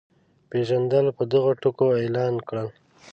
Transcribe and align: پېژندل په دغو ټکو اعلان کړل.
پېژندل 0.49 1.07
په 1.17 1.23
دغو 1.31 1.51
ټکو 1.61 1.87
اعلان 2.01 2.35
کړل. 2.47 2.67